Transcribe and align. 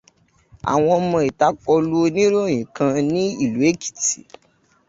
Àwọn 0.71 0.93
ọmọ 0.99 1.17
ìta 1.29 1.47
kọlu 1.63 1.95
onírọ̀yìn 2.05 2.69
kan 2.75 2.91
ní 3.11 3.23
ìlú 3.43 3.59
Èkìtì. 3.71 4.19